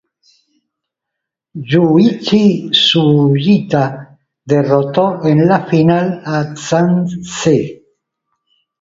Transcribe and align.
Yūichi 1.73 2.41
Sugita 2.79 3.83
derrotó 4.55 5.07
en 5.35 5.47
la 5.53 5.59
final 5.71 6.13
a 6.37 6.45
Zhang 6.67 7.01
Ze. 7.39 7.59